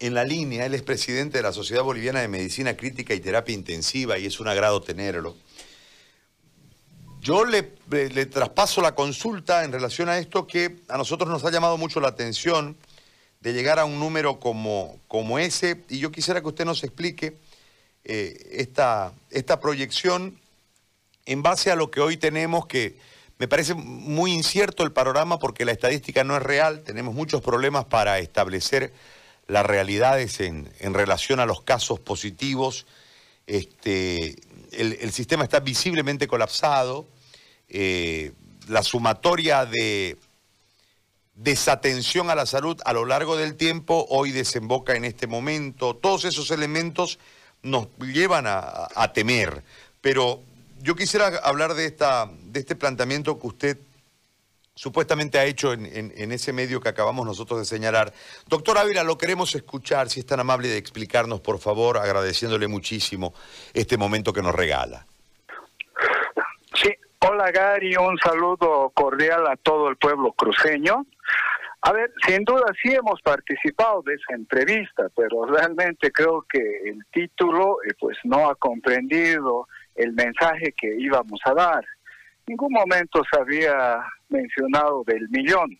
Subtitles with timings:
[0.00, 3.54] en la línea, él es presidente de la Sociedad Boliviana de Medicina Crítica y Terapia
[3.54, 5.36] Intensiva y es un agrado tenerlo.
[7.20, 7.62] Yo le,
[8.26, 12.08] traspaso la consulta en relación a esto que a nosotros nos ha llamado mucho la
[12.08, 12.76] atención
[13.40, 17.36] de llegar a un número como, como ese y yo quisiera que usted nos explique
[18.04, 20.38] eh, esta, esta proyección
[21.26, 22.96] en base a lo que hoy tenemos que
[23.38, 27.84] me parece muy incierto el panorama porque la estadística no es real, tenemos muchos problemas
[27.84, 28.92] para establecer
[29.48, 32.86] las realidades en, relación a los casos positivos.
[33.46, 34.36] Este,
[34.72, 37.08] el, sistema está visiblemente colapsado,
[37.68, 38.32] eh,
[38.68, 40.16] la sumatoria de
[41.34, 45.96] desatención a la salud a lo largo del tiempo hoy desemboca en este momento.
[45.96, 47.18] Todos esos elementos
[47.62, 49.64] nos llevan a temer,
[50.00, 50.42] pero
[50.80, 53.78] yo quisiera hablar de, esta, de este planteamiento que usted
[54.78, 58.12] supuestamente ha hecho en, ese medio que acabamos nosotros de señalar.
[58.46, 63.34] Doctor Ávila, lo queremos escuchar, si es tan amable de explicarnos, por favor, agradeciéndole muchísimo
[63.74, 65.04] este momento que nos regala.
[66.74, 66.94] Sí,
[67.28, 71.04] hola Gary, un saludo cordial a todo el pueblo cruceño.
[71.80, 77.04] A ver, sin duda sí hemos participado de esa entrevista, pero realmente creo que el
[77.10, 81.84] título eh, pues no ha comprendido el mensaje que íbamos a dar.
[82.48, 85.78] Ningún momento se había mencionado del millón.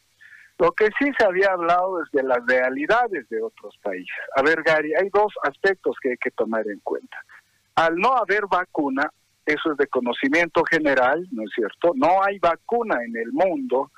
[0.59, 4.15] Lo que sí se había hablado es de las realidades de otros países.
[4.37, 7.17] A ver, Gary, hay dos aspectos que hay que tomar en cuenta.
[7.77, 9.11] Al no haber vacuna,
[9.47, 11.93] eso es de conocimiento general, ¿no es cierto?
[11.95, 13.91] No hay vacuna en el mundo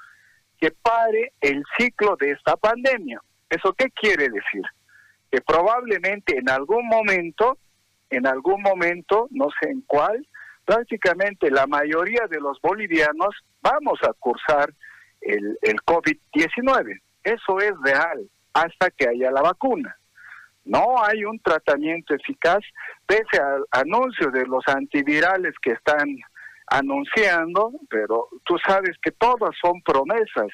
[0.61, 3.21] que pare el ciclo de esta pandemia.
[3.49, 4.63] ¿Eso qué quiere decir?
[5.31, 7.59] Que probablemente en algún momento
[8.11, 10.27] en algún momento, no sé en cuál,
[10.71, 14.73] prácticamente la mayoría de los bolivianos vamos a cursar
[15.21, 17.01] el, el COVID-19.
[17.25, 19.97] Eso es real hasta que haya la vacuna.
[20.65, 22.61] No hay un tratamiento eficaz,
[23.05, 26.07] pese al anuncio de los antivirales que están
[26.69, 30.53] anunciando, pero tú sabes que todas son promesas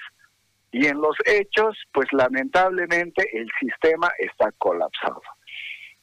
[0.73, 5.21] y en los hechos, pues lamentablemente el sistema está colapsado.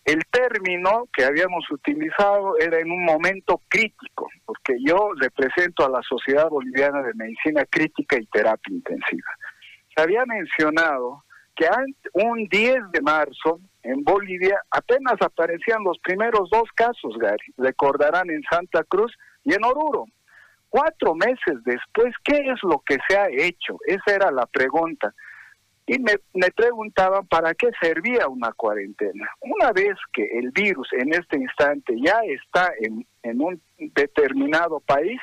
[0.06, 6.02] El término que habíamos utilizado era en un momento crítico, porque yo represento a la
[6.02, 9.32] Sociedad Boliviana de Medicina Crítica y Terapia Intensiva.
[9.96, 11.24] Se había mencionado
[11.56, 11.68] que
[12.14, 18.44] un 10 de marzo en Bolivia apenas aparecían los primeros dos casos, Gary, recordarán en
[18.50, 20.06] Santa Cruz y en Oruro.
[20.70, 23.78] Cuatro meses después, ¿qué es lo que se ha hecho?
[23.86, 25.14] Esa era la pregunta
[25.86, 29.28] y me, preguntaban para qué servía una cuarentena.
[29.42, 35.20] Una vez que el virus en este instante ya está en, en un determinado país,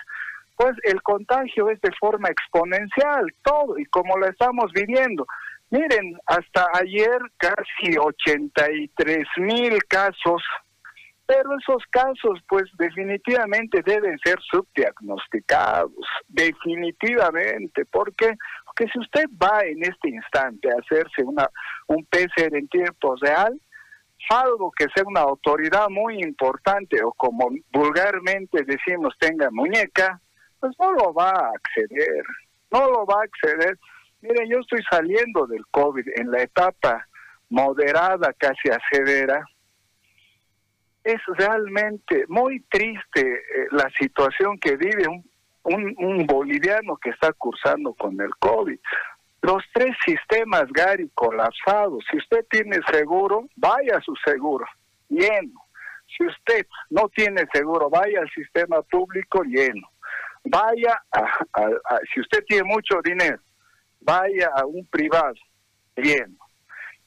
[0.56, 5.26] pues el contagio es de forma exponencial, todo, y como lo estamos viviendo.
[5.70, 10.42] Miren, hasta ayer casi 83 mil casos
[11.30, 15.92] pero esos casos, pues definitivamente deben ser subdiagnosticados,
[16.26, 18.34] definitivamente, porque
[18.70, 21.48] porque si usted va en este instante a hacerse una
[21.86, 23.60] un PCR en tiempo real,
[24.28, 30.20] salvo que sea una autoridad muy importante o como vulgarmente decimos tenga muñeca,
[30.60, 32.24] pues no lo va a acceder,
[32.70, 33.78] no lo va a acceder.
[34.20, 37.06] Mire, yo estoy saliendo del COVID en la etapa
[37.48, 39.42] moderada, casi a severa,
[41.02, 45.29] es realmente muy triste eh, la situación que vive un,
[45.64, 48.78] un, boliviano que está cursando con el COVID.
[49.42, 52.04] Los tres sistemas, Gary, colapsados.
[52.10, 54.66] Si usted tiene seguro, vaya a su seguro,
[55.08, 55.64] lleno.
[56.16, 59.88] Si usted no tiene seguro, vaya al sistema público lleno.
[60.44, 63.38] Vaya a si usted tiene mucho dinero,
[64.00, 65.34] vaya a un privado
[65.96, 66.40] lleno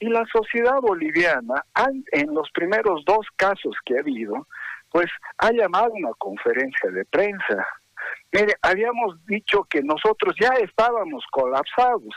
[0.04, 1.64] y la sociedad boliviana,
[2.12, 4.46] en los primeros dos casos que ha habido,
[4.90, 5.06] pues
[5.38, 7.66] ha llamado una conferencia de prensa.
[8.34, 12.12] Mire, habíamos dicho que nosotros ya estábamos colapsados.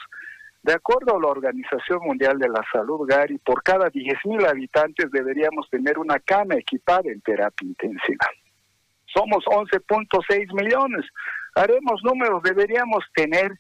[0.64, 5.70] De acuerdo a la Organización Mundial de la Salud, Gary, por cada 10.000 habitantes deberíamos
[5.70, 8.26] tener una cama equipada en terapia intensiva.
[9.06, 11.06] Somos 11.6 millones.
[11.54, 13.52] Haremos números, deberíamos tener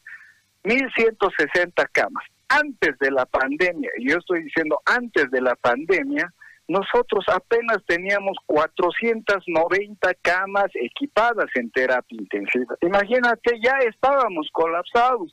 [0.63, 6.33] 1.160 camas antes de la pandemia, y yo estoy diciendo antes de la pandemia,
[6.67, 12.75] nosotros apenas teníamos 490 camas equipadas en terapia intensiva.
[12.81, 15.31] Imagínate, ya estábamos colapsados.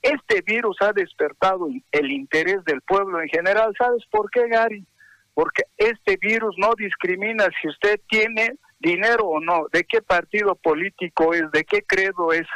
[0.00, 3.74] Este virus ha despertado el interés del pueblo en general.
[3.76, 4.86] ¿Sabes por qué, Gary?
[5.34, 11.34] Porque este virus no discrimina si usted tiene dinero o no, de qué partido político
[11.34, 12.46] es, de qué credo es.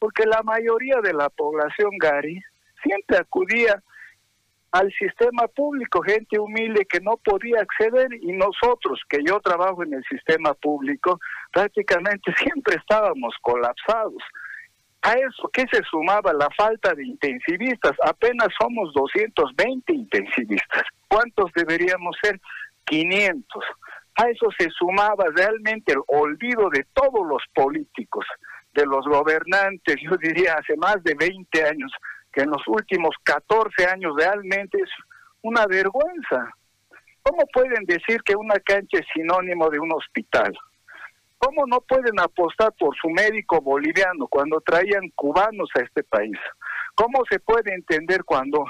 [0.00, 2.42] Porque la mayoría de la población, Gary,
[2.82, 3.82] siempre acudía
[4.72, 9.94] al sistema público, gente humilde que no podía acceder y nosotros, que yo trabajo en
[9.94, 11.18] el sistema público,
[11.52, 14.22] prácticamente siempre estábamos colapsados.
[15.02, 16.32] A eso, ¿qué se sumaba?
[16.32, 17.92] La falta de intensivistas.
[18.04, 20.82] Apenas somos 220 intensivistas.
[21.06, 22.38] ¿Cuántos deberíamos ser?
[22.84, 23.64] 500.
[24.16, 28.26] A eso se sumaba realmente el olvido de todos los políticos,
[28.74, 31.92] de los gobernantes, yo diría hace más de 20 años,
[32.40, 34.90] en los últimos 14 años realmente es
[35.42, 36.54] una vergüenza.
[37.22, 40.56] ¿Cómo pueden decir que una cancha es sinónimo de un hospital?
[41.38, 46.38] ¿Cómo no pueden apostar por su médico boliviano cuando traían cubanos a este país?
[46.94, 48.64] ¿Cómo se puede entender cuando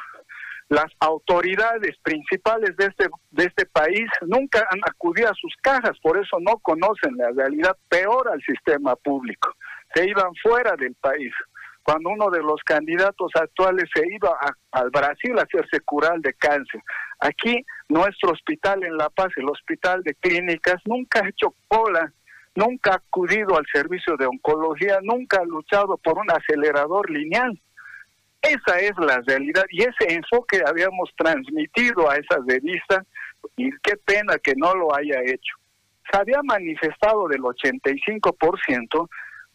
[0.69, 6.19] las autoridades principales de este, de este país nunca han acudido a sus cajas, por
[6.19, 9.50] eso no conocen la realidad, peor al sistema público.
[9.94, 11.32] Se iban fuera del país.
[11.88, 14.38] Cuando uno de los candidatos actuales se iba
[14.73, 16.82] al Brasil a hacerse curar de cáncer.
[17.19, 22.12] Aquí, nuestro hospital en La Paz, el hospital de clínicas, nunca ha hecho cola
[22.55, 27.58] nunca ha acudido al servicio de oncología, nunca ha luchado por un acelerador lineal.
[28.43, 33.02] Esa es la realidad y ese enfoque habíamos transmitido a esa revista
[33.56, 35.56] y qué pena que no lo haya hecho.
[36.11, 39.08] Se había manifestado del 85%,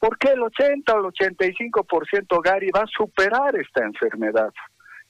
[0.04, 4.52] porque el 80 o el 85% Gary va a superar esta enfermedad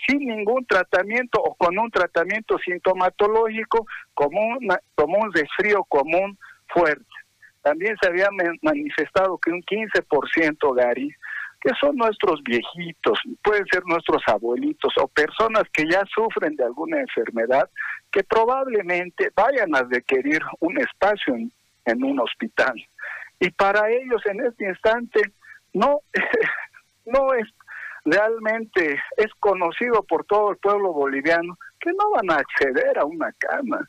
[0.06, 4.60] sin ningún tratamiento o con un tratamiento sintomatológico como,
[4.94, 6.38] como un resfrío común
[6.68, 7.08] fuerte.
[7.64, 8.28] También se había
[8.62, 11.10] manifestado que un 15%, Gary,
[11.60, 17.00] que son nuestros viejitos, pueden ser nuestros abuelitos o personas que ya sufren de alguna
[17.00, 17.68] enfermedad,
[18.12, 22.76] que probablemente vayan a requerir un espacio en un hospital.
[23.40, 25.22] Y para ellos en este instante
[25.74, 26.02] no,
[27.06, 27.48] no es
[28.06, 33.32] realmente, es conocido por todo el pueblo boliviano que no van a acceder a una
[33.34, 33.88] cama.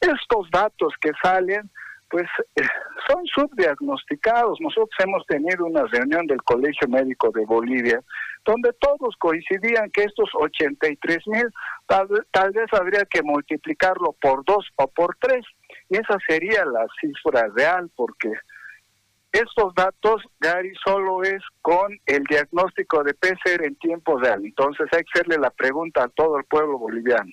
[0.00, 1.70] Estos datos que salen
[2.08, 2.62] pues eh,
[3.08, 4.60] son subdiagnosticados.
[4.60, 8.00] Nosotros hemos tenido una reunión del Colegio Médico de Bolivia
[8.44, 11.48] donde todos coincidían que estos 83 mil
[11.86, 15.44] tal, tal, vez habría que multiplicarlo por dos o por tres
[15.88, 18.32] y esa sería la cifra real porque
[19.32, 24.44] estos datos, Gary, solo es con el diagnóstico de PCR en tiempo real.
[24.44, 27.30] Entonces hay que hacerle la pregunta a todo el pueblo boliviano.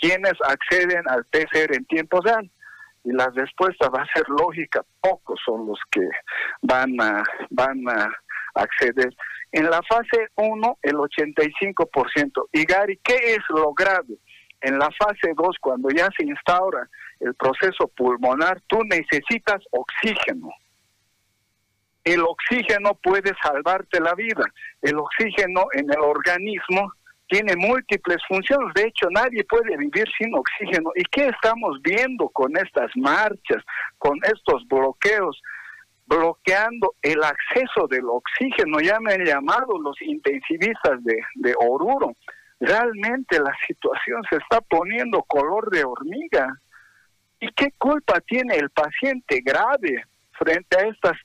[0.00, 2.50] ¿Quiénes acceden al PCR en tiempo real?
[3.04, 6.06] y la respuesta va a ser lógica, pocos son los que
[6.62, 8.10] van a, van a
[8.54, 9.14] acceder.
[9.52, 12.48] En la fase 1, el 85%.
[12.52, 14.18] Y Gary, ¿qué es lo grave?
[14.60, 16.88] En la fase 2, cuando ya se instaura
[17.20, 20.50] el proceso pulmonar, tú necesitas oxígeno.
[22.04, 24.44] El oxígeno puede salvarte la vida.
[24.82, 26.92] El oxígeno en el organismo
[27.28, 28.74] tiene múltiples funciones.
[28.74, 30.90] De hecho, nadie puede vivir sin oxígeno.
[30.96, 33.62] ¿Y qué estamos viendo con estas marchas,
[33.98, 35.40] con estos bloqueos?
[36.10, 38.80] bloqueando el acceso del oxígeno.
[38.80, 42.12] Ya me han llamado los intensivistas de, Oruro.
[42.58, 46.52] Realmente la situación se está poniendo color de hormiga.
[47.38, 51.16] ¿Y qué culpa tiene el paciente grave frente a estas,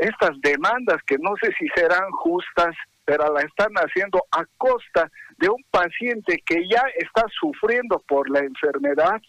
[0.00, 2.74] estas demandas que no sé si serán justas,
[3.04, 8.40] pero la están haciendo a costa de un paciente que ya está sufriendo por la
[8.40, 9.20] enfermedad,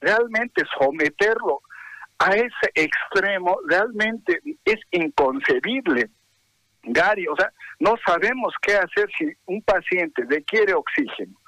[0.00, 1.60] realmente someterlo
[2.18, 6.10] a ese extremo realmente es inconcebible.
[6.84, 7.50] Gary, o sea,
[7.80, 11.38] no sabemos qué hacer si un paciente requiere oxígeno.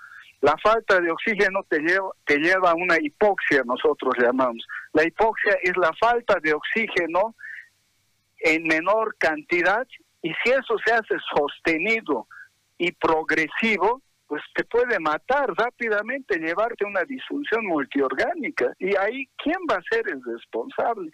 [0.41, 4.65] La falta de oxígeno te lleva, te lleva a una hipoxia, nosotros llamamos.
[4.93, 7.35] La hipoxia es la falta de oxígeno
[8.45, 9.87] en menor cantidad
[10.23, 12.29] y si eso se hace sostenido
[12.79, 18.73] y progresivo, pues te puede matar rápidamente, llevarte una disfunción multiorgánica.
[18.79, 21.11] Y ahí, ¿quién va a ser el responsable?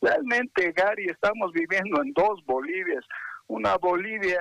[0.00, 3.04] Realmente, Gary, estamos viviendo en dos Bolivias.
[3.46, 4.40] Una Bolivia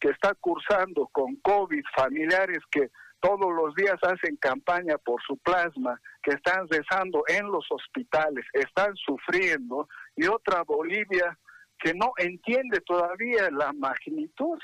[0.00, 2.90] que está cursando con COVID, familiares que
[3.20, 8.94] todos los días hacen campaña por su plasma, que están rezando en los hospitales, están
[8.96, 11.36] sufriendo, y otra Bolivia
[11.78, 14.58] que no entiende todavía la magnitud.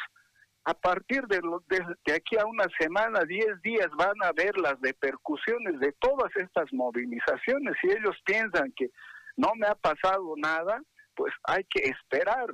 [0.66, 5.78] A partir de, de, aquí a una semana, 10 días, van a ver las repercusiones
[5.78, 7.74] de todas estas movilizaciones.
[7.82, 8.90] Si ellos piensan que
[9.36, 10.80] no me ha pasado nada,
[11.14, 12.46] pues hay que esperar.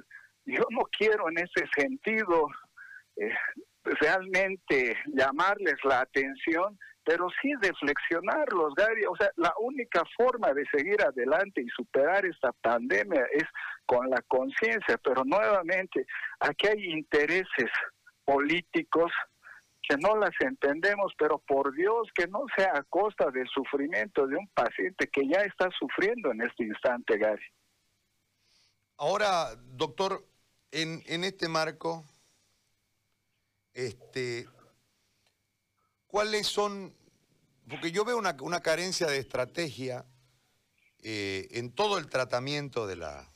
[0.44, 2.48] Yo no quiero en ese sentido
[3.16, 3.32] eh,
[3.84, 9.04] realmente llamarles la atención, pero sí reflexionarlos, Gary.
[9.06, 13.44] O sea, la única forma de seguir adelante y superar esta pandemia es
[13.86, 16.06] con la conciencia, pero nuevamente
[16.40, 17.70] aquí hay intereses
[18.24, 19.10] políticos
[19.82, 24.36] que no las entendemos, pero por Dios que no sea a costa del sufrimiento de
[24.36, 27.42] un paciente que ya está sufriendo en este instante, Gary.
[28.98, 30.22] Ahora, doctor,
[30.70, 32.04] en, en este marco,
[33.72, 34.46] este,
[36.10, 36.94] ¿cuáles son?
[37.68, 40.04] Porque yo veo una, una carencia de estrategia
[41.02, 43.32] eh, en todo el tratamiento de la,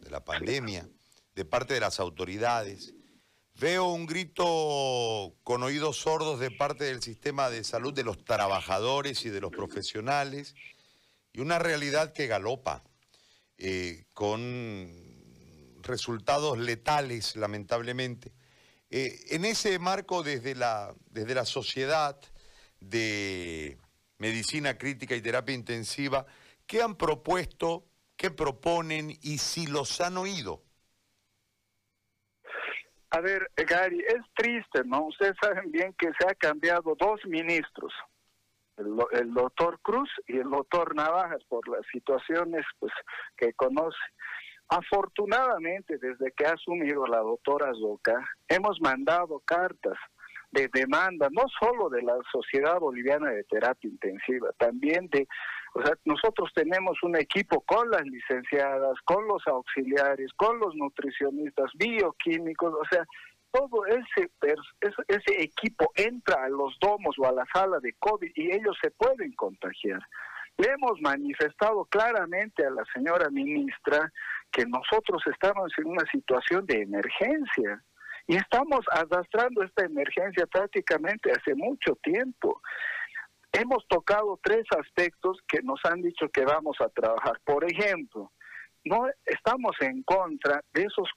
[0.00, 0.88] de la pandemia
[1.34, 2.94] de parte de las autoridades.
[3.54, 9.24] Veo un grito con oídos sordos de parte del sistema de salud de los trabajadores
[9.24, 10.54] y de los profesionales
[11.32, 12.82] y una realidad que galopa
[13.58, 14.90] eh, con
[15.82, 18.32] resultados letales, lamentablemente.
[18.90, 22.18] Eh, en ese marco, desde la, desde la sociedad
[22.80, 23.78] de
[24.18, 26.26] medicina crítica y terapia intensiva,
[26.66, 27.84] ¿qué han propuesto,
[28.16, 30.62] qué proponen y si los han oído?
[33.10, 35.06] A ver, Gary, es triste, ¿no?
[35.06, 37.92] Ustedes saben bien que se ha cambiado dos ministros,
[38.76, 42.92] el, doctor Cruz y el doctor Navajas, por las situaciones pues
[43.36, 43.96] que conoce.
[44.68, 49.96] Afortunadamente, desde que ha asumido la doctora Zoca, hemos mandado cartas
[50.50, 55.28] de demanda, no solo de la Sociedad Boliviana de Terapia Intensiva, también de,
[55.74, 61.70] o sea, nosotros tenemos un equipo con las licenciadas, con los auxiliares, con los nutricionistas,
[61.74, 63.04] bioquímicos, o sea,
[63.52, 64.30] todo ese,
[65.08, 68.90] ese equipo entra a los domos o a la sala de COVID y ellos se
[68.90, 70.00] pueden contagiar.
[70.58, 74.10] Le hemos manifestado claramente a la señora ministra
[74.50, 77.82] que nosotros estamos en una situación de emergencia
[78.26, 82.60] y estamos arrastrando esta emergencia prácticamente hace mucho tiempo.
[83.52, 87.38] Hemos tocado tres aspectos que nos han dicho que vamos a trabajar.
[87.44, 88.32] Por ejemplo,
[88.84, 91.08] no estamos en contra de esos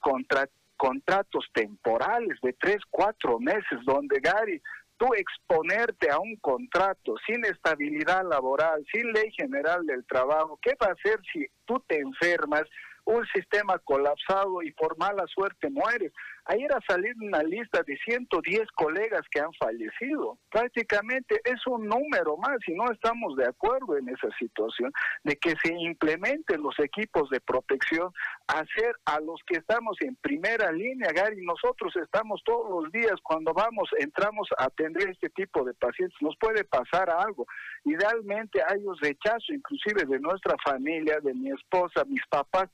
[0.76, 4.60] contratos temporales de tres, cuatro meses, donde Gary,
[5.00, 10.88] tú exponerte a un contrato sin estabilidad laboral, sin ley general del trabajo, ¿qué va
[10.88, 12.64] a hacer si tú te enfermas?
[13.06, 16.12] un sistema colapsado y por mala suerte mueres.
[16.50, 20.36] Ayer ha salido una lista de 110 colegas que han fallecido.
[20.50, 24.90] Prácticamente es un número más y no estamos de acuerdo en esa situación
[25.22, 28.12] de que se implementen los equipos de protección,
[28.48, 33.54] hacer a los que estamos en primera línea, Gary, nosotros estamos todos los días cuando
[33.54, 37.46] vamos, entramos a atender este tipo de pacientes, nos puede pasar algo.
[37.84, 42.68] Idealmente hay un rechazo inclusive de nuestra familia, de mi esposa, mis papás,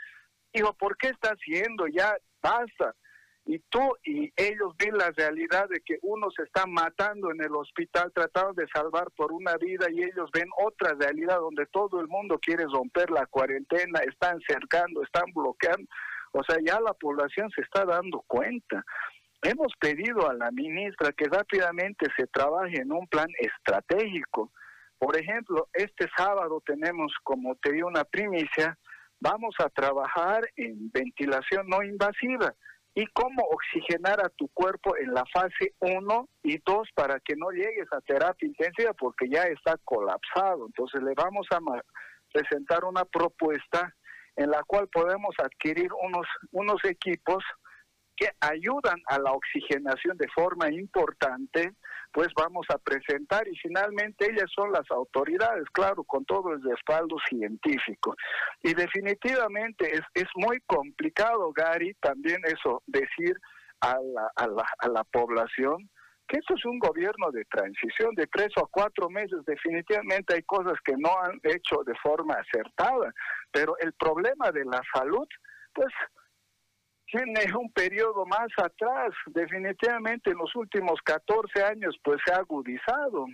[0.54, 1.87] Dijo, ¿por qué está haciendo?
[1.87, 2.95] Ya basta.
[3.49, 7.55] Y tú y ellos ven la realidad de que uno se está matando en el
[7.55, 12.09] hospital tratando de salvar por una vida y ellos ven otra realidad donde todo el
[12.09, 15.88] mundo quiere romper la cuarentena, están cercando, están bloqueando.
[16.33, 18.85] O sea, ya la población se está dando cuenta.
[19.43, 24.50] Hemos pedido a la ministra que rápidamente se trabaje en un plan estratégico.
[24.99, 28.76] Por ejemplo, este sábado tenemos, como te di una primicia,
[29.21, 32.53] vamos a trabajar en ventilación no invasiva
[32.97, 37.50] y cómo oxigenar a tu cuerpo en la fase 1 y 2 para que no
[37.50, 40.65] llegues a terapia intensiva porque ya está colapsado.
[40.67, 41.59] Entonces le vamos a
[42.33, 43.95] presentar una propuesta
[44.35, 47.45] en la cual podemos adquirir unos, unos equipos
[48.16, 51.73] que ayudan a la oxigenación de forma importante,
[52.12, 57.16] pues vamos a presentar y finalmente ellas son las autoridades, claro, con todo el respaldo
[57.28, 58.16] científico.
[58.62, 63.37] Y definitivamente es, es muy complicado, Gary, también eso, decir
[63.80, 65.90] a la, a la, a la población
[66.28, 69.44] que esto es un gobierno de transición de tres o cuatro meses.
[69.46, 73.12] Definitivamente hay cosas que no han hecho de forma acertada,
[73.52, 75.26] pero el problema de la salud,
[75.73, 75.92] pues
[77.11, 83.27] tiene un periodo más atrás, definitivamente en los últimos 14 años pues se ha agudizado.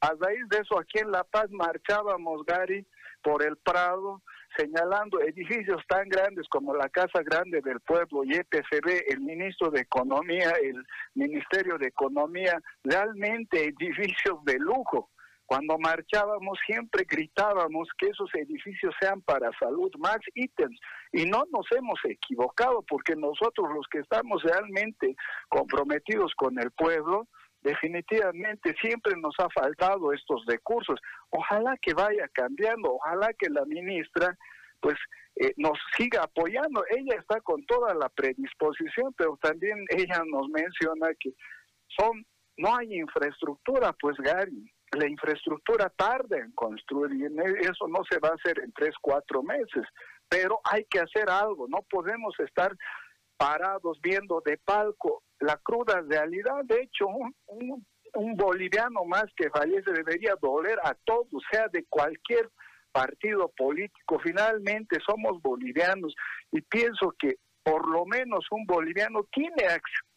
[0.00, 2.86] A raíz de eso aquí en La Paz marchábamos, Gary,
[3.22, 4.22] por el Prado,
[4.56, 9.80] señalando edificios tan grandes como la Casa Grande del Pueblo y EPCB, el ministro de
[9.80, 15.10] Economía, el Ministerio de Economía, realmente edificios de lujo
[15.46, 20.78] cuando marchábamos siempre gritábamos que esos edificios sean para salud, más ítems.
[21.12, 25.14] Y no nos hemos equivocado porque nosotros los que estamos realmente
[25.48, 27.28] comprometidos con el pueblo,
[27.62, 30.98] definitivamente siempre nos ha faltado estos recursos.
[31.30, 34.36] Ojalá que vaya cambiando, ojalá que la ministra
[34.80, 34.96] pues
[35.36, 36.84] eh, nos siga apoyando.
[36.90, 41.30] Ella está con toda la predisposición, pero también ella nos menciona que
[41.96, 42.26] son
[42.58, 48.30] no hay infraestructura, pues Gary la infraestructura tarda en construir y eso no se va
[48.30, 49.84] a hacer en tres, cuatro meses,
[50.28, 52.76] pero hay que hacer algo, no podemos estar
[53.36, 56.64] parados viendo de palco la cruda realidad.
[56.64, 57.06] De hecho,
[57.46, 57.84] un,
[58.36, 62.48] boliviano más que fallece debería doler a todos, sea de cualquier
[62.90, 64.18] partido político.
[64.20, 66.14] Finalmente somos bolivianos
[66.50, 69.66] y pienso que por lo menos un boliviano tiene,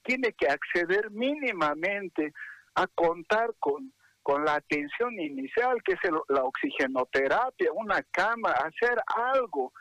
[0.03, 2.31] tiene que acceder mínimamente
[2.75, 3.91] a contar con,
[4.29, 8.95] con la atención inicial, que es la oxigenoterapia, una cama, hacer
[9.33, 9.73] algo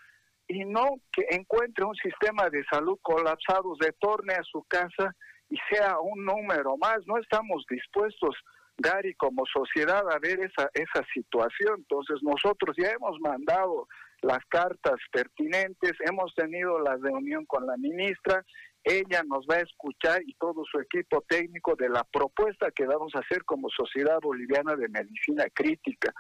[0.47, 5.15] y no que encuentre un sistema de salud colapsado, retorne a su casa
[5.51, 7.01] y sea un número más.
[7.07, 8.37] No estamos dispuestos,
[8.79, 11.81] Gary, como sociedad a ver esa, esa situación.
[11.81, 13.87] Entonces nosotros ya hemos mandado
[14.23, 18.43] las cartas pertinentes, hemos tenido la reunión con la ministra,
[18.85, 23.13] ella nos va a escuchar y todo su equipo técnico de la propuesta que vamos
[23.15, 26.13] a hacer como Sociedad Boliviana de Medicina Crítica.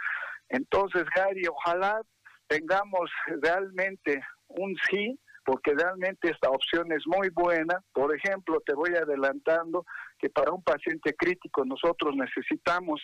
[0.49, 2.01] Entonces, Gary, ojalá
[2.47, 3.11] tengamos
[3.43, 7.83] realmente un sí, porque realmente esta opción es muy buena.
[7.93, 9.85] Por ejemplo, te voy adelantando
[10.19, 13.03] que para un paciente crítico nosotros necesitamos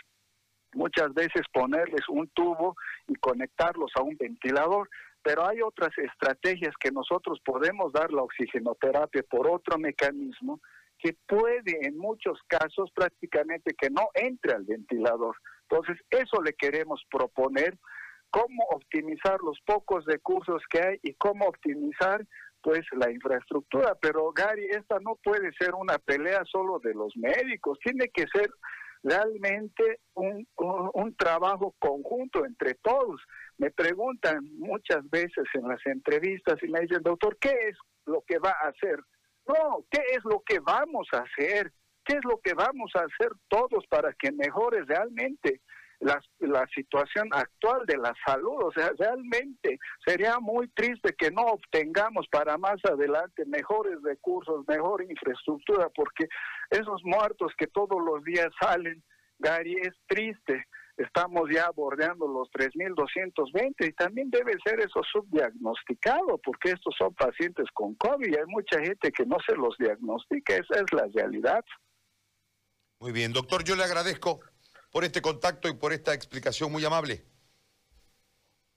[0.75, 2.75] muchas veces ponerles un tubo
[3.06, 4.88] y conectarlos a un ventilador,
[5.25, 10.61] pero hay otras estrategias que nosotros podemos dar la oxigenoterapia por otro mecanismo
[10.99, 15.35] que puede en muchos casos prácticamente que no entre al ventilador.
[15.69, 17.78] Entonces, eso le queremos proponer
[18.31, 22.26] cómo optimizar los pocos recursos que hay y cómo optimizar
[22.62, 23.95] pues la infraestructura.
[24.00, 28.50] Pero Gary, esta no puede ser una pelea solo de los médicos, tiene que ser
[29.04, 33.20] realmente un, un, trabajo conjunto entre todos.
[33.58, 38.38] Me preguntan muchas veces en las entrevistas y me dicen, doctor, ¿qué es lo que
[38.38, 38.99] va a hacer?
[39.46, 41.70] No, ¿qué es lo que vamos a hacer?
[42.04, 45.61] ¿Qué es lo que vamos a hacer todos para que mejore realmente
[46.01, 48.65] la, la situación actual de la salud.
[48.65, 55.03] O sea, realmente sería muy triste que no obtengamos para más adelante mejores recursos, mejor
[55.03, 56.27] infraestructura, porque
[56.71, 59.03] esos muertos que todos los días salen,
[59.39, 60.65] Gary, es triste.
[60.97, 67.67] Estamos ya bordeando los 3.220 y también debe ser eso subdiagnosticado, porque estos son pacientes
[67.75, 71.65] con COVID y hay mucha gente que no se los diagnostica, esa es la realidad.
[73.00, 74.41] Muy bien, doctor, yo le agradezco
[74.95, 77.25] por este contacto y por esta explicación muy amable.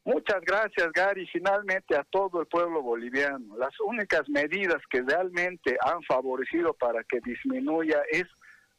[0.04, 1.28] Muchas gracias, Gary.
[1.28, 3.56] Finalmente a todo el pueblo boliviano.
[3.56, 8.24] Las únicas medidas que realmente han favorecido para que disminuya es,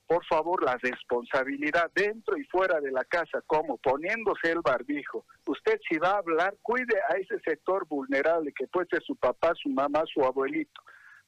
[0.09, 5.24] por favor, la responsabilidad dentro y fuera de la casa, como poniéndose el barbijo.
[5.46, 9.53] Usted si va a hablar, cuide a ese sector vulnerable que puede ser su papá,
[9.55, 10.83] su mamá, su abuelito,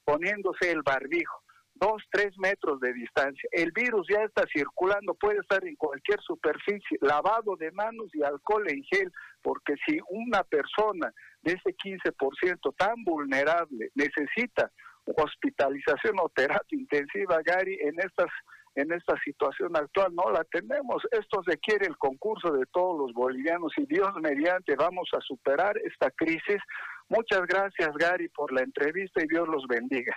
[0.05, 1.41] poniéndose el barbijo
[1.81, 3.49] dos, tres metros de distancia.
[3.53, 8.69] El virus ya está circulando, puede estar en cualquier superficie, lavado de manos y alcohol
[8.69, 9.11] en gel,
[9.43, 11.13] porque si una persona
[11.43, 14.71] de ese 15% tan vulnerable necesita
[15.07, 18.29] hospitalización o terapia intensiva, Gary, en estas
[18.77, 21.03] en esta situación actual no la tenemos.
[21.11, 26.09] Esto requiere el concurso de todos los bolivianos y Dios mediante vamos a superar esta
[26.13, 26.63] crisis.
[27.09, 30.17] Muchas gracias, Gary, por la entrevista y Dios los bendiga.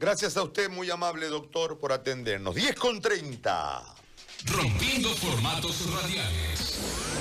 [0.00, 2.54] Gracias a usted, muy amable doctor, por atendernos.
[2.54, 3.82] 10 con 30.
[4.46, 7.18] Rompiendo formatos radiales.